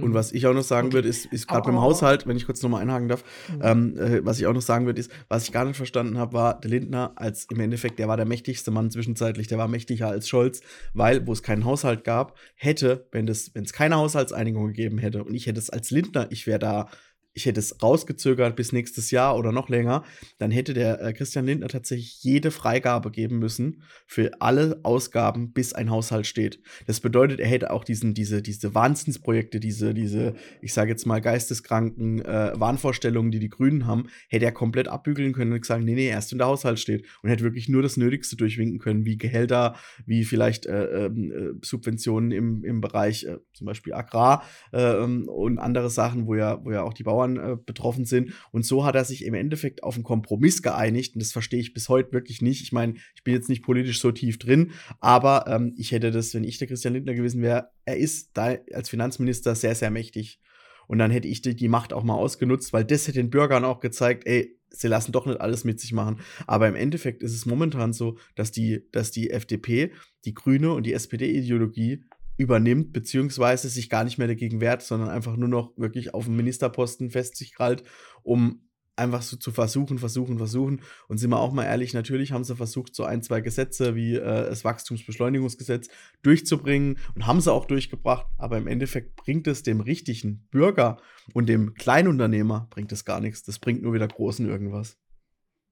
[0.03, 0.95] Und was ich auch noch sagen Okay.
[0.95, 3.61] würde, ist, ist gerade beim Haushalt, wenn ich kurz nochmal einhaken darf, Mhm.
[3.63, 6.33] ähm, äh, was ich auch noch sagen würde, ist, was ich gar nicht verstanden habe,
[6.33, 10.09] war der Lindner als im Endeffekt, der war der mächtigste Mann zwischenzeitlich, der war mächtiger
[10.09, 10.61] als Scholz,
[10.95, 15.47] weil, wo es keinen Haushalt gab, hätte, wenn es keine Haushaltseinigung gegeben hätte und ich
[15.47, 16.89] hätte es als Lindner, ich wäre da,
[17.39, 20.03] ich hätte es rausgezögert bis nächstes Jahr oder noch länger,
[20.39, 25.73] dann hätte der äh, Christian Lindner tatsächlich jede Freigabe geben müssen für alle Ausgaben, bis
[25.73, 26.61] ein Haushalt steht.
[26.89, 31.21] Das bedeutet, er hätte auch diesen, diese, diese Wahnsinnsprojekte, diese, diese, ich sage jetzt mal,
[31.21, 35.95] geisteskranken äh, Wahnvorstellungen, die die Grünen haben, hätte er komplett abbügeln können und gesagt, nee,
[35.95, 37.07] nee, erst wenn der Haushalt steht.
[37.23, 41.65] Und hätte wirklich nur das Nötigste durchwinken können, wie Gehälter, wie vielleicht äh, ähm, äh,
[41.65, 46.65] Subventionen im, im Bereich äh, zum Beispiel Agrar äh, ähm, und andere Sachen, wo ja,
[46.65, 48.33] wo ja auch die Bauern äh, betroffen sind.
[48.51, 51.15] Und so hat er sich im Endeffekt auf einen Kompromiss geeinigt.
[51.15, 52.63] Und das verstehe ich bis heute wirklich nicht.
[52.63, 56.35] Ich meine, ich bin jetzt nicht politisch so tief drin, aber ähm, ich hätte das,
[56.35, 60.41] wenn ich der Christian Lindner gewesen wäre, er ist da als Finanzminister sehr, sehr mächtig.
[60.87, 63.65] Und dann hätte ich die, die Macht auch mal ausgenutzt, weil das hätte den Bürgern
[63.65, 66.21] auch gezeigt, ey, sie lassen doch nicht alles mit sich machen.
[66.47, 69.93] Aber im Endeffekt ist es momentan so, dass die, dass die FDP,
[70.25, 72.05] die Grüne und die SPD-Ideologie
[72.39, 76.37] übernimmt, beziehungsweise sich gar nicht mehr dagegen wehrt, sondern einfach nur noch wirklich auf dem
[76.37, 77.83] Ministerposten fest sich krallt,
[78.23, 78.63] um
[78.99, 80.81] einfach so zu versuchen, versuchen, versuchen.
[81.09, 84.15] Und sind wir auch mal ehrlich, natürlich haben sie versucht, so ein, zwei Gesetze wie
[84.15, 85.89] äh, das Wachstumsbeschleunigungsgesetz
[86.23, 88.27] durchzubringen und haben sie auch durchgebracht.
[88.37, 90.99] Aber im Endeffekt bringt es dem richtigen Bürger
[91.33, 93.43] und dem Kleinunternehmer bringt es gar nichts.
[93.43, 94.97] Das bringt nur wieder Großen irgendwas.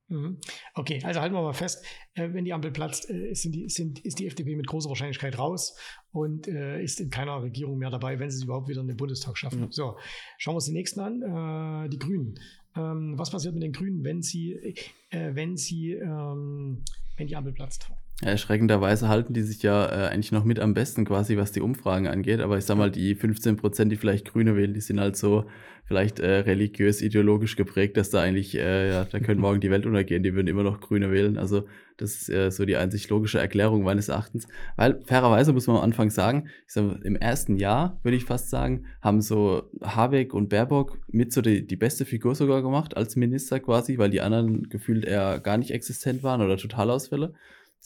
[0.09, 0.38] Mhm.
[0.75, 3.99] Okay, also halten wir mal fest, äh, wenn die Ampel platzt, äh, sind die, sind,
[4.05, 5.77] ist die FDP mit großer Wahrscheinlichkeit raus
[6.12, 8.97] und äh, ist in keiner Regierung mehr dabei, wenn sie es überhaupt wieder in den
[8.97, 9.62] Bundestag schaffen.
[9.62, 9.69] Ja.
[9.71, 9.97] So,
[10.38, 12.38] schauen wir uns die nächsten an, die Grünen.
[12.77, 14.75] Ähm, was passiert mit den Grünen, wenn sie,
[15.11, 16.85] wenn sie, ähm,
[17.16, 17.90] wenn die Ampel platzt?
[18.22, 22.07] Erschreckenderweise halten die sich ja äh, eigentlich noch mit am besten quasi, was die Umfragen
[22.07, 22.40] angeht.
[22.40, 25.44] Aber ich sag mal, die 15 Prozent, die vielleicht Grüne wählen, die sind halt so
[25.85, 29.87] vielleicht äh, religiös, ideologisch geprägt, dass da eigentlich, äh, ja, da könnte morgen die Welt
[29.87, 31.37] untergehen, die würden immer noch Grüne wählen.
[31.37, 31.66] Also
[31.98, 34.48] das ist äh, so die einzig logische Erklärung meines Erachtens.
[34.76, 38.48] Weil fairerweise muss man am Anfang sagen, ich sag, im ersten Jahr, würde ich fast
[38.48, 43.14] sagen, haben so Habeck und Baerbock mit so die, die beste Figur sogar gemacht als
[43.14, 47.35] Minister quasi, weil die anderen gefühlt eher gar nicht existent waren oder Totalausfälle.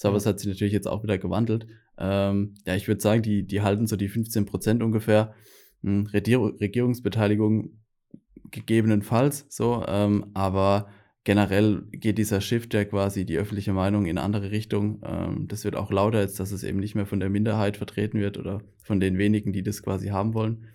[0.02, 1.66] Aber es hat sich natürlich jetzt auch wieder gewandelt.
[1.98, 5.34] Ähm, ja, ich würde sagen, die, die halten so die 15 Prozent ungefähr.
[5.82, 7.80] Hm, Regier Regierungsbeteiligung
[8.50, 10.88] gegebenenfalls so, ähm, aber
[11.24, 15.02] generell geht dieser Shift ja quasi die öffentliche Meinung in eine andere Richtung.
[15.04, 18.18] Ähm, das wird auch lauter jetzt, dass es eben nicht mehr von der Minderheit vertreten
[18.18, 20.66] wird oder von den wenigen, die das quasi haben wollen.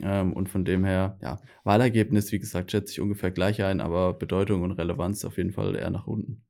[0.00, 4.12] Ähm, und von dem her, ja, Wahlergebnis, wie gesagt, schätze ich ungefähr gleich ein, aber
[4.14, 6.43] Bedeutung und Relevanz auf jeden Fall eher nach unten.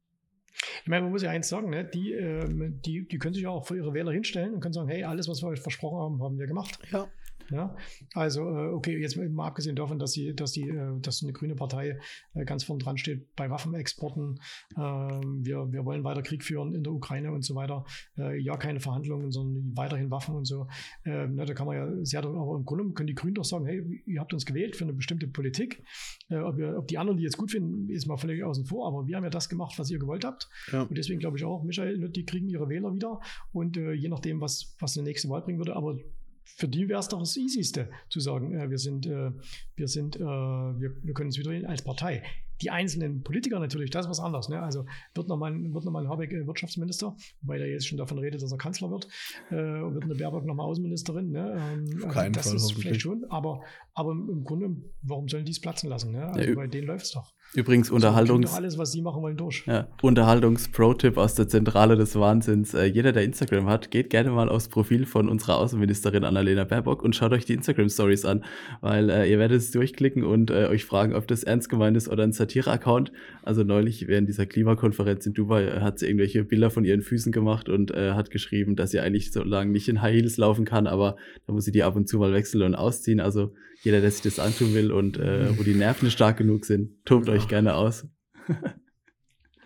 [0.83, 1.85] Ich meine, man muss ja eins sagen, ne?
[1.85, 4.89] die, ähm, die, die können sich ja auch für ihre Wähler hinstellen und können sagen,
[4.89, 6.79] hey, alles, was wir euch versprochen haben, haben wir gemacht.
[6.91, 7.09] Ja.
[7.51, 7.77] Ja,
[8.15, 11.55] also äh, okay, jetzt mal abgesehen davon, dass sie, dass die, äh, dass eine grüne
[11.55, 11.99] Partei
[12.35, 14.41] äh, ganz vorn dran steht bei Waffenexporten.
[14.77, 17.85] Ähm, wir, wir wollen weiter Krieg führen in der Ukraine und so weiter.
[18.17, 20.69] Ja, keine Verhandlungen, sondern weiterhin Waffen und so.
[21.05, 23.67] Ähm, ne, da kann man ja sehr, aber im Grunde können die Grünen doch sagen,
[23.67, 25.83] hey, ihr habt uns gewählt für eine bestimmte Politik.
[26.31, 29.07] Ob, wir, ob die anderen die jetzt gut finden, ist mal völlig außen vor, aber
[29.07, 30.49] wir haben ja das gemacht, was ihr gewollt habt.
[30.73, 30.83] Ja.
[30.83, 33.21] Und deswegen glaube ich auch, Michael, ne, die kriegen ihre Wähler wieder
[33.53, 35.99] und je nachdem, was, was eine nächste Wahl bringen würde, aber
[36.45, 39.31] für die wäre es doch das Easyste zu sagen, äh, wir sind, äh,
[39.77, 42.23] wir sind, äh, wir, wir können es wieder als Partei.
[42.61, 44.49] Die einzelnen Politiker natürlich, das ist was anderes.
[44.49, 44.63] Ne?
[44.63, 48.19] Also wird nochmal wird noch mal ein Habeck äh, Wirtschaftsminister, weil er jetzt schon davon
[48.19, 49.09] redet, dass er Kanzler wird,
[49.51, 51.31] äh, und wird eine Baerbock nochmal Außenministerin.
[51.31, 51.53] Ne?
[51.57, 53.63] Ähm, also keinen das Fall, ist vielleicht schon, aber,
[53.95, 56.13] aber im Grunde, warum sollen die es platzen lassen?
[56.13, 56.27] Ne?
[56.27, 57.35] Also Ja, bei denen läuft es doch.
[57.55, 58.51] Übrigens, So, Unterhaltungs...
[58.51, 59.65] doch alles, was sie machen wollen, durch.
[59.67, 62.75] Ja, Unterhaltungs-Pro-Tipp aus der Zentrale des Wahnsinns.
[62.75, 67.03] Äh, jeder, der Instagram hat, geht gerne mal aufs Profil von unserer Außenministerin Annalena Baerbock
[67.03, 68.45] und schaut euch die Instagram-Stories an,
[68.81, 72.09] weil äh, ihr werdet es durchklicken und äh, euch fragen, ob das ernst gemeint ist
[72.09, 73.13] oder ein Satire-Account.
[73.43, 77.31] Also neulich während dieser Klimakonferenz in Dubai äh, hat sie irgendwelche Bilder von ihren Füßen
[77.31, 80.65] gemacht und äh, hat geschrieben, dass sie eigentlich so lange nicht in High Heels laufen
[80.65, 83.21] kann, aber da muss sie die ab und zu mal wechseln und ausziehen.
[83.21, 83.53] Also
[83.85, 87.29] jeder, der sich das antun will und äh, wo die Nerven stark genug sind, tobt
[87.29, 88.07] euch gerne aus.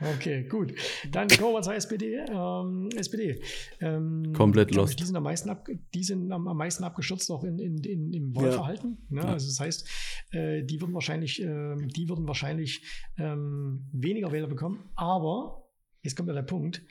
[0.01, 0.75] Okay, gut.
[1.11, 2.25] Dann kommen wir zur SPD.
[2.31, 3.43] Ähm, SPD.
[3.81, 5.01] Ähm, Komplett glaub lost.
[5.01, 8.13] Die sind am meisten, ab, die sind am, am meisten abgestürzt auch in, in, in,
[8.13, 8.99] im Wahlverhalten.
[9.09, 9.23] Ne?
[9.23, 9.29] Ja.
[9.29, 9.89] Also das heißt,
[10.31, 12.85] äh, die würden wahrscheinlich, ähm, die würden wahrscheinlich
[13.19, 14.89] ähm, weniger Wähler bekommen.
[14.95, 15.69] Aber
[16.03, 16.83] jetzt kommt ja der Punkt: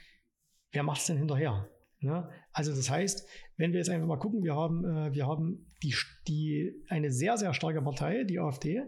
[0.71, 1.69] Wer macht es denn hinterher?
[1.99, 2.29] Ne?
[2.51, 5.95] Also das heißt, wenn wir jetzt einfach mal gucken, wir haben, äh, wir haben die,
[6.27, 8.83] die eine sehr sehr starke Partei, die AfD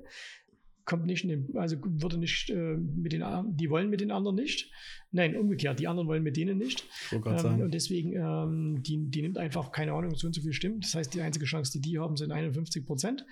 [0.90, 4.72] kommt nicht, den, also würde nicht äh, mit den, die wollen mit den anderen nicht.
[5.12, 6.84] Nein, umgekehrt, die anderen wollen mit denen nicht.
[7.12, 10.82] Ähm, und deswegen, ähm, die, die nimmt einfach, keine Ahnung, so und so viel Stimmen.
[10.82, 13.24] Das heißt, die einzige Chance, die die haben, sind 51 Prozent.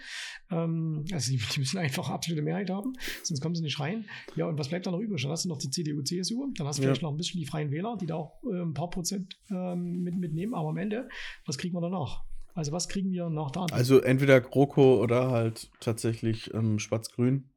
[0.52, 2.94] Ähm, also die, die, müssen einfach absolute Mehrheit haben,
[3.24, 4.06] sonst kommen sie nicht rein.
[4.36, 5.24] Ja, und was bleibt da noch übrig?
[5.24, 6.90] Dann hast du noch die CDU, CSU, dann hast du ja.
[6.90, 10.04] vielleicht noch ein bisschen die Freien Wähler, die da auch äh, ein paar Prozent ähm,
[10.04, 10.54] mit, mitnehmen.
[10.54, 11.10] Aber am Ende,
[11.48, 12.27] was kriegen wir danach?
[12.58, 13.68] Also was kriegen wir nach der?
[13.72, 17.52] Also entweder GroKo oder halt tatsächlich ähm, Schwarz-Grün.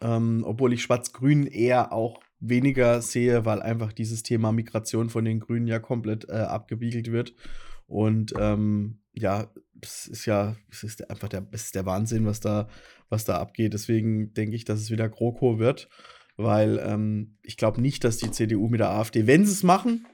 [0.00, 5.38] Ähm, obwohl ich Schwarz-Grün eher auch weniger sehe, weil einfach dieses Thema Migration von den
[5.38, 7.34] Grünen ja komplett äh, abgewiegelt wird.
[7.86, 12.40] Und ähm, ja, es ist ja, es ist einfach der, es ist der Wahnsinn, was
[12.40, 12.68] da,
[13.10, 13.74] was da abgeht.
[13.74, 15.90] Deswegen denke ich, dass es wieder GroKo wird,
[16.38, 20.06] weil ähm, ich glaube nicht, dass die CDU mit der AfD, wenn sie es machen,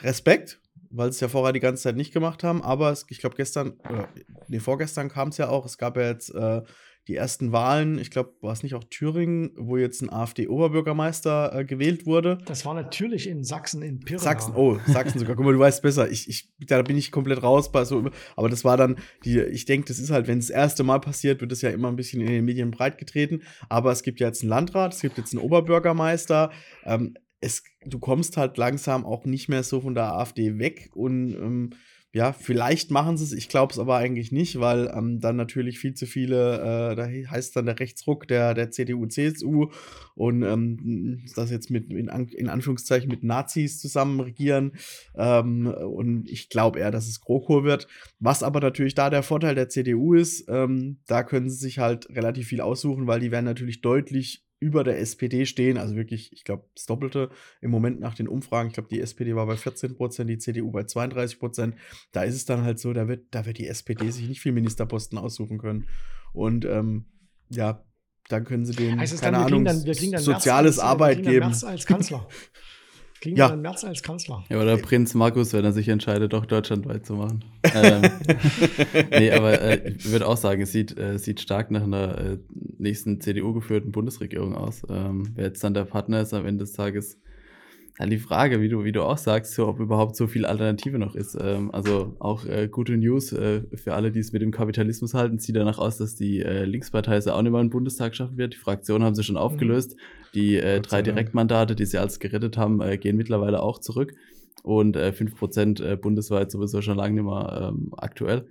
[0.00, 0.60] Respekt,
[0.94, 2.62] weil sie es ja vorher die ganze Zeit nicht gemacht haben.
[2.62, 4.08] Aber es, ich glaube, gestern, oder
[4.48, 5.66] nee, vorgestern kam es ja auch.
[5.66, 6.62] Es gab ja jetzt äh,
[7.08, 7.98] die ersten Wahlen.
[7.98, 12.38] Ich glaube, war es nicht auch Thüringen, wo jetzt ein AfD-Oberbürgermeister äh, gewählt wurde?
[12.46, 14.22] Das war natürlich in Sachsen, in Pirna.
[14.22, 15.36] Sachsen, oh, Sachsen sogar.
[15.36, 16.10] Guck mal, du weißt besser.
[16.10, 17.72] Ich, ich, da bin ich komplett raus.
[17.72, 20.56] Bei so, aber das war dann, die, ich denke, das ist halt, wenn es das
[20.56, 23.42] erste Mal passiert, wird es ja immer ein bisschen in den Medien breitgetreten.
[23.68, 26.52] Aber es gibt ja jetzt einen Landrat, es gibt jetzt einen Oberbürgermeister.
[26.84, 31.34] Ähm, es, du kommst halt langsam auch nicht mehr so von der AfD weg und
[31.34, 31.70] ähm,
[32.14, 35.80] ja, vielleicht machen sie es, ich glaube es aber eigentlich nicht, weil ähm, dann natürlich
[35.80, 39.72] viel zu viele, äh, da heißt dann der Rechtsruck der, der CDU, CSU
[40.14, 44.74] und ähm, das jetzt mit in, in Anführungszeichen mit Nazis zusammen regieren.
[45.16, 47.88] Ähm, und ich glaube eher, dass es GroKo wird.
[48.20, 52.08] Was aber natürlich da der Vorteil der CDU ist, ähm, da können sie sich halt
[52.10, 55.76] relativ viel aussuchen, weil die werden natürlich deutlich über der SPD stehen.
[55.76, 57.28] Also wirklich, ich glaube, das Doppelte
[57.60, 58.68] im Moment nach den Umfragen.
[58.68, 61.74] Ich glaube, die SPD war bei 14 Prozent, die CDU bei 32 Prozent.
[62.12, 64.52] Da ist es dann halt so, da wird, da wird die SPD sich nicht viel
[64.52, 65.86] Ministerposten aussuchen können.
[66.32, 67.04] Und ähm,
[67.50, 67.84] ja,
[68.30, 71.44] dann können sie denen, keine dann, Ahnung, dann, soziales als, Arbeit geben.
[71.44, 72.26] als Kanzler.
[73.24, 73.56] Kriegen ja.
[73.56, 74.44] März als Kanzler.
[74.50, 77.42] Ja, oder Prinz Markus, wenn er sich entscheidet, doch deutschlandweit zu machen.
[77.74, 78.02] ähm,
[79.10, 82.38] nee, aber äh, ich würde auch sagen, es sieht, äh, sieht stark nach einer äh,
[82.76, 84.82] nächsten CDU-geführten Bundesregierung aus.
[84.90, 87.18] Ähm, wer jetzt dann der Partner ist am Ende des Tages,
[87.96, 90.98] dann die Frage, wie du, wie du auch sagst, so, ob überhaupt so viel Alternative
[90.98, 91.34] noch ist.
[91.40, 95.38] Ähm, also auch äh, gute News äh, für alle, die es mit dem Kapitalismus halten,
[95.38, 98.52] sieht danach aus, dass die äh, Linkspartei es auch nicht mal einen Bundestag schaffen wird.
[98.52, 99.96] Die Fraktion haben sie schon mhm.
[100.34, 104.14] Die äh, drei Direktmandate, die sie als gerettet haben, äh, gehen mittlerweile auch zurück.
[104.62, 108.46] Und äh, 5% äh, bundesweit sowieso schon lange nicht mehr ähm, aktuell.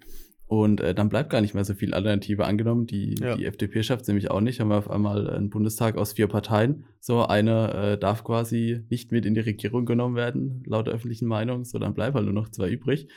[0.45, 2.85] Und äh, dann bleibt gar nicht mehr so viel Alternative angenommen.
[2.85, 3.35] Die, ja.
[3.35, 4.59] die FDP schafft es nämlich auch nicht.
[4.59, 6.85] Haben wir auf einmal einen Bundestag aus vier Parteien.
[6.99, 11.27] So, eine äh, darf quasi nicht mit in die Regierung genommen werden, laut der öffentlichen
[11.27, 11.65] Meinung.
[11.65, 13.07] So, dann bleiben halt nur noch zwei übrig.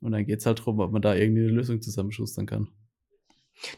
[0.00, 2.68] Und dann geht es halt darum, ob man da irgendwie eine Lösung zusammenschustern kann.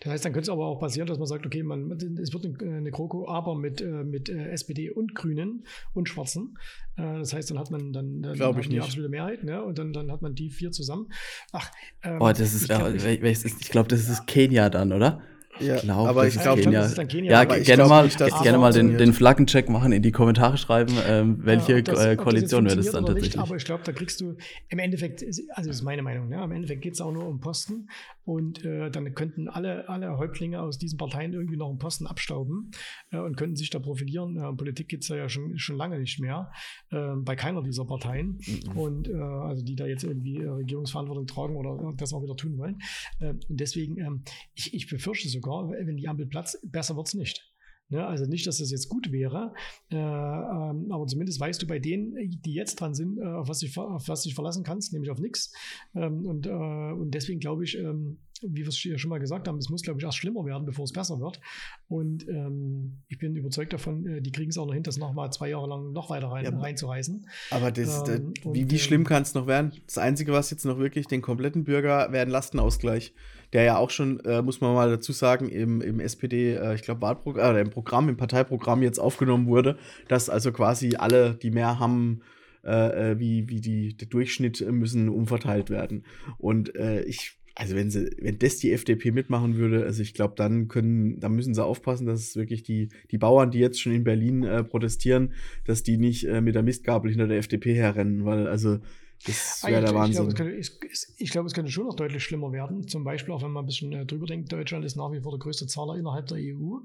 [0.01, 1.91] Das heißt, dann könnte es aber auch passieren, dass man sagt, okay, man,
[2.21, 6.59] es wird eine GroKo, aber mit, äh, mit äh, SPD und Grünen und Schwarzen.
[6.97, 8.85] Äh, das heißt, dann hat man dann, dann Glaube ich die nicht.
[8.85, 9.63] absolute Mehrheit ne?
[9.63, 11.09] und dann, dann hat man die vier zusammen.
[11.53, 11.71] Ach,
[12.03, 15.23] ähm, oh, das ist, ich glaube, ich, glaub, das ist Kenia dann, oder?
[15.61, 16.89] Ja, ich glaub, aber ich glaube, Kenia.
[16.89, 17.31] Kenia.
[17.31, 21.39] Ja, gerne mal, nicht, gerne mal den, den Flaggencheck machen, in die Kommentare schreiben, ähm,
[21.41, 23.37] welche ja, das, äh, Koalition wäre das dann tatsächlich.
[23.37, 24.37] Nicht, aber ich glaube, da kriegst du
[24.69, 26.43] im Endeffekt, also das ist meine Meinung, ne?
[26.43, 27.89] im Endeffekt geht es auch nur um Posten
[28.25, 32.71] und äh, dann könnten alle, alle Häuptlinge aus diesen Parteien irgendwie noch einen Posten abstauben
[33.11, 34.37] äh, und könnten sich da profilieren.
[34.37, 36.51] Äh, Politik geht es ja schon, schon lange nicht mehr
[36.91, 38.79] äh, bei keiner dieser Parteien mhm.
[38.79, 42.79] und äh, also die da jetzt irgendwie Regierungsverantwortung tragen oder das auch wieder tun wollen.
[43.21, 44.23] und deswegen, ähm,
[44.55, 47.53] ich, ich befürchte sogar, wenn die Ampel platzt, besser wird es nicht.
[47.93, 48.07] Ne?
[48.07, 49.53] Also nicht, dass das jetzt gut wäre,
[49.91, 53.63] äh, ähm, aber zumindest weißt du bei denen, die jetzt dran sind, äh, auf, was
[53.63, 55.53] was dich verlassen kannst, nämlich auf nichts.
[55.95, 59.49] Ähm, und, äh, und deswegen glaube ich, ähm, wie wir es ja schon mal gesagt
[59.49, 61.41] haben, es muss, glaube ich, erst schlimmer werden, bevor es besser wird.
[61.89, 65.33] Und ähm, ich bin überzeugt davon, äh, die kriegen es auch noch hin, das nochmal
[65.33, 67.27] zwei Jahre lang noch weiter rein, ja, reinzureißen.
[67.51, 69.73] Aber das, ähm, wie, wie schlimm ähm, kann es noch werden?
[69.87, 73.15] Das Einzige, was jetzt noch wirklich den kompletten Bürger wäre ein Lastenausgleich
[73.53, 76.83] der ja auch schon, äh, muss man mal dazu sagen, im, im SPD, äh, ich
[76.83, 79.79] glaube, Wahlprogramm, äh, im Programm, im Parteiprogramm jetzt aufgenommen wurde,
[80.09, 82.23] dass also quasi alle, die mehr haben,
[82.65, 86.05] äh, äh wie, wie die, der Durchschnitt müssen umverteilt werden.
[86.39, 90.35] Und äh, ich, also wenn sie, wenn das die FDP mitmachen würde, also ich glaube,
[90.37, 94.05] dann können, dann müssen sie aufpassen, dass wirklich die, die Bauern, die jetzt schon in
[94.05, 95.35] Berlin äh, protestieren,
[95.65, 98.79] dass die nicht äh, mit der Mistgabel hinter der FDP herrennen, weil also
[99.27, 100.29] das wäre der Wahnsinn.
[100.29, 102.89] Ich glaube, es, glaube, es könnte schon noch deutlich schlimmer werden.
[102.89, 105.33] Zum Beispiel, auch wenn man ein bisschen äh, drüber denkt, Deutschland ist nach wie vor
[105.33, 106.79] der größte Zahler innerhalb der EU.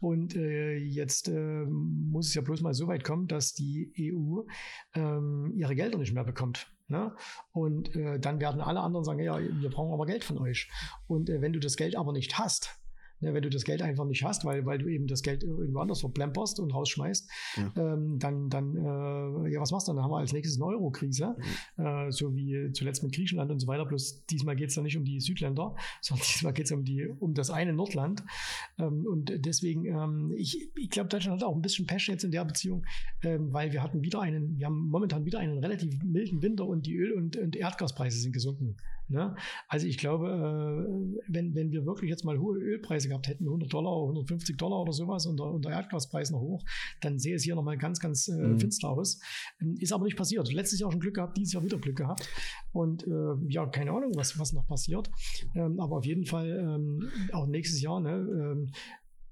[0.00, 4.40] Und äh, jetzt äh, muss es ja bloß mal so weit kommen, dass die EU
[4.94, 6.72] ähm, ihre Gelder nicht mehr bekommt.
[6.88, 7.14] Ne?
[7.52, 10.70] Und äh, dann werden alle anderen sagen, ja, wir brauchen aber Geld von euch.
[11.08, 12.78] Und äh, wenn du das Geld aber nicht hast,
[13.20, 15.80] Ne, wenn du das Geld einfach nicht hast, weil, weil du eben das Geld irgendwo
[15.80, 17.72] anders verplemperst und rausschmeißt, ja.
[17.76, 19.96] ähm, dann, dann äh, ja, was machst du dann?
[19.96, 21.34] Dann haben wir als nächstes eine Euro-Krise,
[21.78, 21.84] mhm.
[21.84, 23.86] äh, so wie zuletzt mit Griechenland und so weiter.
[23.86, 26.84] Bloß diesmal geht es dann nicht um die Südländer, sondern diesmal geht es um,
[27.18, 28.22] um das eine Nordland.
[28.78, 32.32] Ähm, und deswegen, ähm, ich, ich glaube, Deutschland hat auch ein bisschen Pech jetzt in
[32.32, 32.84] der Beziehung,
[33.22, 36.84] ähm, weil wir hatten wieder einen, wir haben momentan wieder einen relativ milden Winter und
[36.84, 38.76] die Öl- und, und Erdgaspreise sind gesunken.
[39.08, 39.36] Ne?
[39.68, 43.72] Also ich glaube, äh, wenn, wenn wir wirklich jetzt mal hohe Ölpreise gehabt hätten, 100
[43.72, 46.64] Dollar, 150 Dollar oder sowas und der, und der Erdgaspreis noch hoch,
[47.00, 48.60] dann sähe es hier nochmal ganz, ganz äh, mhm.
[48.60, 49.20] finster aus.
[49.60, 50.52] Ähm, ist aber nicht passiert.
[50.52, 52.28] Letztes Jahr schon Glück gehabt, dieses Jahr wieder Glück gehabt.
[52.72, 55.10] Und äh, ja, keine Ahnung, was, was noch passiert.
[55.54, 58.70] Ähm, aber auf jeden Fall ähm, auch nächstes Jahr, ne, ähm,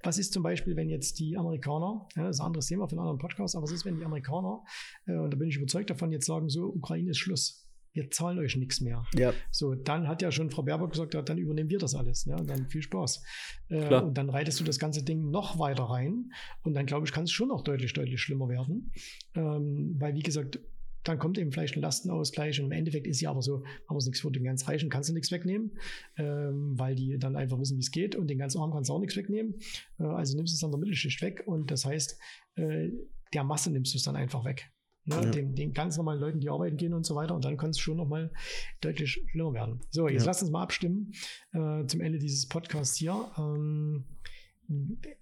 [0.05, 2.93] was ist zum Beispiel, wenn jetzt die Amerikaner, ja, das ist ein anderes Thema für
[2.93, 4.63] einen anderen Podcast, aber was ist, wenn die Amerikaner,
[5.07, 7.64] äh, und da bin ich überzeugt davon, jetzt sagen so, Ukraine ist Schluss
[7.95, 9.07] wir zahlen euch nichts mehr.
[9.15, 9.33] Ja.
[9.51, 12.25] So, dann hat ja schon Frau Baerbock gesagt, ja, dann übernehmen wir das alles.
[12.25, 13.23] Ja, und dann viel Spaß.
[13.69, 16.33] Äh, und dann reitest du das ganze Ding noch weiter rein.
[16.63, 18.93] Und dann, glaube ich, kann es schon noch deutlich, deutlich schlimmer werden.
[19.37, 20.59] Ähm, weil, wie gesagt,
[21.05, 22.59] dann kommt eben vielleicht ein Lastenausgleich.
[22.59, 25.11] Und im Endeffekt ist ja aber so, haben wir nichts vor den ganz Reichen, kannst
[25.11, 25.79] du nichts wegnehmen,
[26.17, 28.17] ähm, weil die dann einfach wissen, wie es geht.
[28.17, 29.55] Und den ganz Armen kannst du auch nichts wegnehmen.
[30.01, 31.45] Äh, also nimmst du es an der Mittelschicht weg.
[31.47, 32.19] Und das heißt,
[32.57, 32.91] äh,
[33.33, 34.69] der Masse nimmst du es dann einfach weg.
[35.07, 35.31] Ne, ja.
[35.31, 37.35] den, den ganz normalen Leuten, die arbeiten gehen und so weiter.
[37.35, 38.33] Und dann kann es schon nochmal
[38.81, 39.81] deutlich schlimmer werden.
[39.91, 40.29] So, jetzt ja.
[40.29, 41.13] lasst uns mal abstimmen
[41.53, 43.31] äh, zum Ende dieses Podcasts hier.
[43.37, 44.05] Ähm,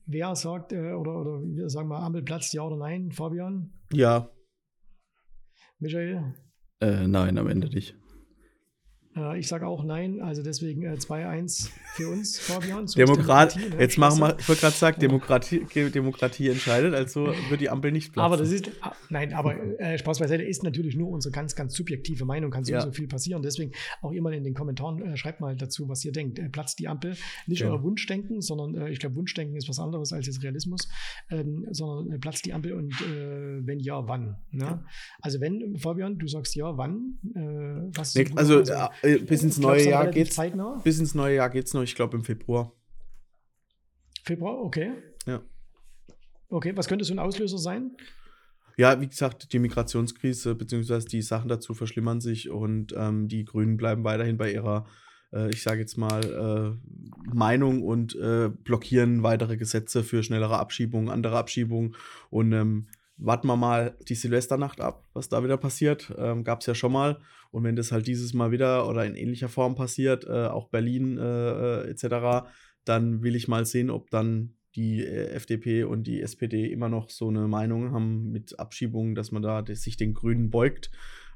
[0.07, 3.73] wer sagt, äh, oder, oder wir sagen mal, Ampel platzt, ja oder nein, Fabian?
[3.93, 4.31] Ja.
[5.81, 6.35] Michael?
[6.81, 7.97] Äh, nein, am Ende nicht.
[9.17, 12.87] Äh, ich sage auch nein, also deswegen äh, 2-1 für uns, Fabian.
[12.87, 13.77] Demokrat, ne?
[13.79, 18.13] jetzt machen wir, ich wollte gerade sagen, Demokratie, Demokratie entscheidet, also wird die Ampel nicht
[18.13, 18.25] platzen.
[18.25, 21.75] Aber das ist, ah, nein, aber äh, Spaß beiseite, ist natürlich nur unsere ganz, ganz
[21.75, 22.93] subjektive Meinung, kann sowieso ja.
[22.93, 23.43] viel passieren.
[23.43, 26.39] Deswegen auch mal in den Kommentaren, äh, schreibt mal dazu, was ihr denkt.
[26.39, 27.17] Äh, platzt die Ampel?
[27.47, 27.71] Nicht ja.
[27.71, 30.89] euer Wunschdenken, sondern äh, ich glaube, Wunschdenken ist was anderes als jetzt Realismus,
[31.31, 34.37] ähm, sondern äh, platzt die Ampel und wenn ja, wann?
[34.51, 34.85] Ne?
[35.21, 37.19] Also wenn, Fabian, du sagst ja, wann?
[37.95, 38.73] was nee, also, also
[39.03, 40.35] äh, bis ins neue Jahr geht's.
[40.35, 40.81] Zeitnah?
[40.83, 42.73] Bis ins neue Jahr geht's noch, ich glaube im Februar.
[44.25, 44.93] Februar, okay.
[45.27, 45.43] Ja.
[46.49, 47.97] Okay, was könnte so ein Auslöser sein?
[48.77, 51.01] Ja, wie gesagt, die Migrationskrise bzw.
[51.01, 54.87] die Sachen dazu verschlimmern sich und ähm, die Grünen bleiben weiterhin bei ihrer,
[55.33, 61.11] äh, ich sage jetzt mal, äh, Meinung und äh, blockieren weitere Gesetze für schnellere Abschiebungen,
[61.11, 61.95] andere Abschiebungen
[62.31, 62.89] und ähm,
[63.19, 66.13] warten wir mal die Silvesternacht ab, was da wieder passiert.
[66.17, 67.21] Ähm, Gab es ja schon mal.
[67.53, 71.19] Und wenn das halt dieses Mal wieder oder in ähnlicher Form passiert, äh, auch Berlin
[71.19, 72.49] äh, äh etc.,
[72.85, 77.11] dann will ich mal sehen, ob dann die äh, FDP und die SPD immer noch
[77.11, 80.91] so eine Meinung haben mit Abschiebungen, dass man da sich den Grünen beugt.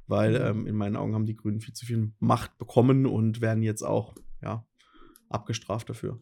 [0.06, 0.60] Weil mhm.
[0.60, 3.82] ähm, in meinen Augen haben die Grünen viel zu viel Macht bekommen und werden jetzt
[3.82, 4.66] auch ja,
[5.28, 6.18] abgestraft dafür.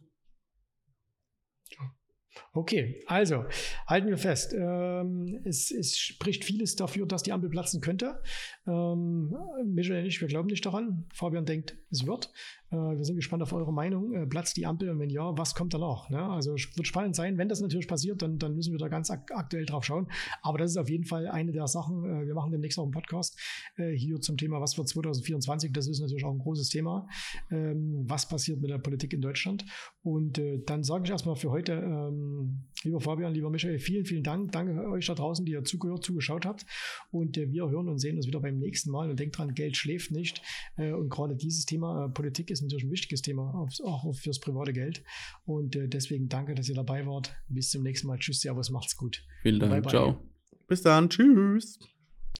[2.53, 3.45] Okay, also
[3.87, 4.53] halten wir fest.
[4.53, 8.21] Ähm, es, es, spricht vieles dafür, dass die Ampel platzen könnte.
[8.67, 11.05] Ähm, Michael und ich, wir glauben nicht daran.
[11.13, 12.31] Fabian denkt, es wird.
[12.75, 14.13] Äh, wir sind gespannt auf eure Meinung.
[14.13, 16.09] Äh, platzt die Ampel und wenn ja, was kommt danach?
[16.09, 16.21] Ne?
[16.21, 17.37] Also wird spannend sein.
[17.37, 20.07] Wenn das natürlich passiert, dann, dann müssen wir da ganz ak aktuell drauf schauen.
[20.41, 22.03] Aber das ist auf jeden Fall eine der Sachen.
[22.03, 23.39] Äh, wir machen demnächst auch einen Podcast
[23.77, 25.73] hier zum Thema, was wird 2024.
[25.73, 27.07] Das ist natürlich auch ein großes Thema.
[27.51, 29.65] Ähm, was passiert mit der Politik in Deutschland?
[30.01, 34.51] Und dann sage ich erstmal für heute, ähm, lieber Fabian, lieber Michael, vielen, vielen Dank.
[34.51, 36.65] Danke euch da draußen, die ihr zugehört, zugeschaut habt.
[37.11, 39.09] Und äh, wir hören und sehen uns wieder beim nächsten Mal.
[39.09, 40.41] Und denkt dran, Geld schläft nicht.
[40.77, 45.03] und gerade dieses Thema Politik ist natürlich ein wichtiges Thema, auch fürs private Geld.
[45.45, 47.35] Und äh, deswegen danke, dass ihr dabei wart.
[47.47, 48.19] Bis zum nächsten Mal.
[48.19, 49.23] Tschüss, Servus, macht's gut.
[49.41, 49.71] Vielen Dank.
[49.71, 49.91] Bye, bye.
[49.91, 50.21] Ciao.
[50.67, 51.09] Bis dann.
[51.09, 51.79] Tschüss.